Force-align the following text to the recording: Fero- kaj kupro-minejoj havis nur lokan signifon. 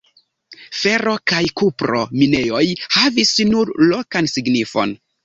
Fero- 0.77 1.11
kaj 1.31 1.41
kupro-minejoj 1.61 2.63
havis 2.95 3.35
nur 3.53 3.73
lokan 3.91 4.31
signifon. 4.33 4.97